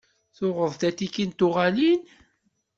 [0.37, 2.01] Tuɣeḍ-d atiki n tuɣalin?